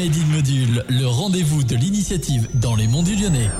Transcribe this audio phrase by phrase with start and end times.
[0.00, 3.50] Made in Module, le rendez-vous de l'initiative dans les monts du Lyonnais.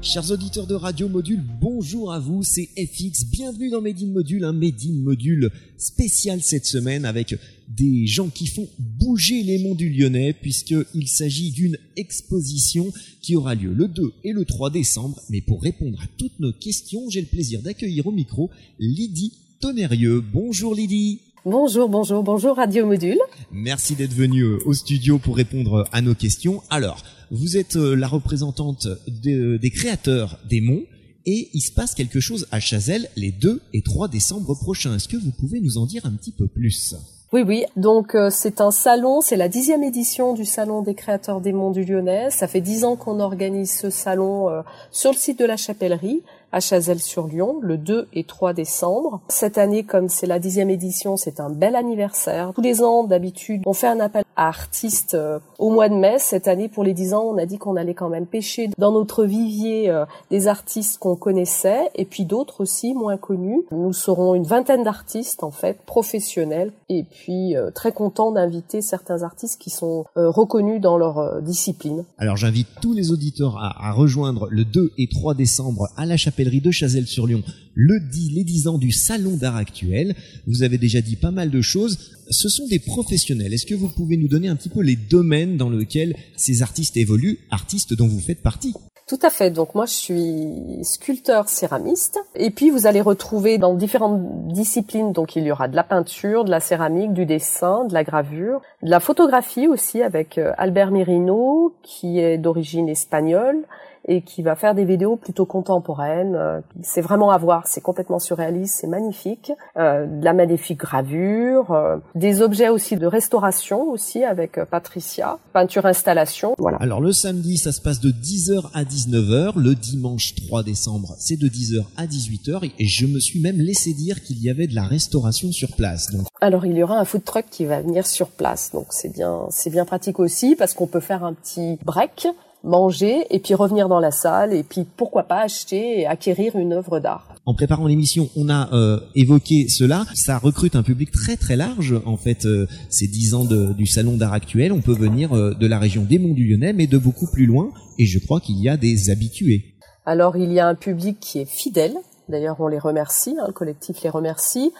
[0.00, 4.44] Chers auditeurs de Radio Module, bonjour à vous, c'est FX, bienvenue dans Made in Module,
[4.44, 7.36] un Made in Module spécial cette semaine avec
[7.68, 13.54] des gens qui font bouger les monts du Lyonnais puisqu'il s'agit d'une exposition qui aura
[13.54, 15.20] lieu le 2 et le 3 décembre.
[15.28, 20.22] Mais pour répondre à toutes nos questions, j'ai le plaisir d'accueillir au micro Lydie Tonnerrieux.
[20.22, 23.20] Bonjour Lydie Bonjour, bonjour, bonjour Radio Module.
[23.52, 26.60] Merci d'être venu euh, au studio pour répondre à nos questions.
[26.70, 30.82] Alors, vous êtes euh, la représentante des créateurs des monts
[31.24, 34.96] et il se passe quelque chose à Chazelle les 2 et 3 décembre prochains.
[34.96, 36.96] Est-ce que vous pouvez nous en dire un petit peu plus?
[37.32, 37.64] Oui, oui.
[37.76, 41.70] Donc euh, c'est un salon, c'est la dixième édition du salon des créateurs des monts
[41.70, 42.30] du Lyonnais.
[42.30, 46.60] Ça fait dix ans qu'on organise ce salon sur le site de la Chapellerie à
[46.60, 49.20] Chazelles-sur-Lyon le 2 et 3 décembre.
[49.28, 52.52] Cette année, comme c'est la dixième édition, c'est un bel anniversaire.
[52.54, 56.16] Tous les ans, d'habitude, on fait un appel à artistes euh, au mois de mai.
[56.18, 58.92] Cette année, pour les dix ans, on a dit qu'on allait quand même pêcher dans
[58.92, 63.62] notre vivier euh, des artistes qu'on connaissait et puis d'autres aussi moins connus.
[63.70, 69.60] Nous serons une vingtaine d'artistes, en fait, professionnels et euh, très contents d'inviter certains artistes
[69.60, 72.04] qui sont reconnus dans leur discipline.
[72.18, 76.16] Alors j'invite tous les auditeurs à, à rejoindre le 2 et 3 décembre à la
[76.16, 77.42] chapelle de Chazelles-sur-Lyon
[77.76, 80.16] le dit les 10 ans du Salon d'art actuel.
[80.46, 81.98] Vous avez déjà dit pas mal de choses.
[82.30, 83.52] Ce sont des professionnels.
[83.52, 86.96] Est-ce que vous pouvez nous donner un petit peu les domaines dans lesquels ces artistes
[86.96, 88.72] évoluent, artistes dont vous faites partie?
[89.06, 89.50] Tout à fait.
[89.50, 92.18] Donc moi, je suis sculpteur céramiste.
[92.34, 95.12] Et puis, vous allez retrouver dans différentes disciplines.
[95.12, 98.60] Donc, il y aura de la peinture, de la céramique, du dessin, de la gravure,
[98.82, 103.64] de la photographie aussi avec euh, Albert Mirino, qui est d'origine espagnole
[104.06, 106.36] et qui va faire des vidéos plutôt contemporaines.
[106.36, 109.52] Euh, c'est vraiment à voir, c'est complètement surréaliste, c'est magnifique.
[109.76, 115.86] Euh, de la magnifique gravure, euh, des objets aussi de restauration aussi avec Patricia, peinture
[115.86, 116.54] installation.
[116.58, 116.78] Voilà.
[116.78, 119.52] Alors le samedi, ça se passe de 10h à 19h.
[119.56, 122.70] Le dimanche 3 décembre, c'est de 10h à 18h.
[122.78, 126.12] Et je me suis même laissé dire qu'il y avait de la restauration sur place.
[126.12, 126.26] Donc...
[126.40, 129.46] Alors il y aura un food truck qui va venir sur place, donc c'est bien,
[129.50, 132.28] c'est bien pratique aussi parce qu'on peut faire un petit break
[132.66, 136.72] manger et puis revenir dans la salle et puis pourquoi pas acheter et acquérir une
[136.72, 137.36] œuvre d'art.
[137.46, 140.04] En préparant l'émission, on a euh, évoqué cela.
[140.14, 141.94] Ça recrute un public très très large.
[142.04, 145.66] En fait, euh, ces dix ans du salon d'art actuel, on peut venir euh, de
[145.66, 147.70] la région des Monts du Lyonnais, mais de beaucoup plus loin.
[147.98, 149.76] Et je crois qu'il y a des habitués.
[150.04, 151.94] Alors il y a un public qui est fidèle.
[152.28, 153.36] D'ailleurs, on les remercie.
[153.40, 154.72] Hein, le collectif les remercie.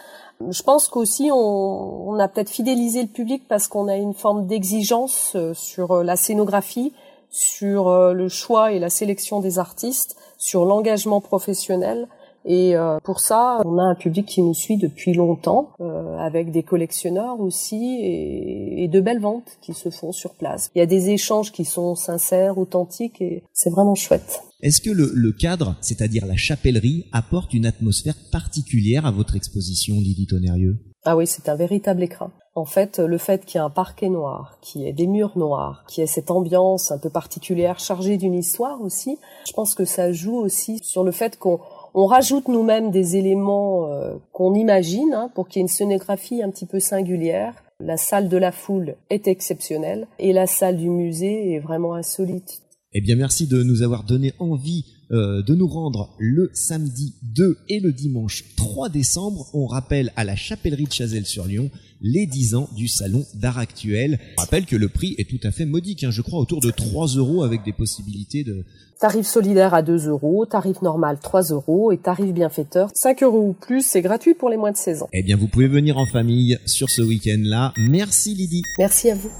[0.51, 4.45] Je pense qu'aussi on, on a peut-être fidélisé le public parce qu'on a une forme
[4.45, 6.91] d'exigence sur la scénographie
[7.29, 12.07] sur euh, le choix et la sélection des artistes, sur l'engagement professionnel.
[12.45, 16.51] Et euh, pour ça, on a un public qui nous suit depuis longtemps, euh, avec
[16.51, 20.69] des collectionneurs aussi, et, de belles ventes qui se font sur place.
[20.73, 24.41] Il y a des échanges qui sont sincères, authentiques, et c'est vraiment chouette.
[24.61, 29.95] Est-ce que le, le cadre, c'est-à-dire la chapellerie, apporte une atmosphère particulière à votre exposition,
[29.95, 30.77] Lydie Tonnerrieux?
[31.03, 32.31] Ah oui, c'est un véritable écran.
[32.57, 35.37] En fait, le fait qu'il y ait un parquet noir, qu'il y ait des murs
[35.37, 39.75] noirs, qu'il y ait cette ambiance un peu particulière chargée d'une histoire aussi, je pense
[39.75, 41.59] que ça joue aussi sur le fait qu'on
[41.93, 46.49] rajoute nous-mêmes des éléments euh, qu'on imagine hein, pour qu'il y ait une scénographie un
[46.49, 47.53] petit peu singulière.
[47.79, 52.63] La salle de la foule est exceptionnelle et la salle du musée est vraiment insolite.
[52.93, 57.57] Eh bien, merci de nous avoir donné envie euh, de nous rendre le samedi 2
[57.69, 59.47] et le dimanche 3 décembre.
[59.53, 61.69] On rappelle à la chapellerie de Chazelles-sur-Lyon
[62.01, 64.19] les 10 ans du salon d'art actuel.
[64.37, 66.71] On rappelle que le prix est tout à fait modique, hein, je crois autour de
[66.71, 68.65] 3 euros avec des possibilités de...
[68.99, 73.53] Tarif solidaire à 2 euros, tarif normal 3 euros et tarif bienfaiteur 5 euros ou
[73.53, 75.09] plus, c'est gratuit pour les moins de 16 ans.
[75.13, 77.73] Eh bien vous pouvez venir en famille sur ce week-end-là.
[77.77, 78.63] Merci Lydie.
[78.77, 79.31] Merci à vous.